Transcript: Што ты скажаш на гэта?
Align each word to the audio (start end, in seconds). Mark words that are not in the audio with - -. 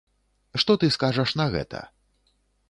Што 0.63 0.75
ты 0.83 0.89
скажаш 0.95 1.35
на 1.43 1.47
гэта? 1.57 1.83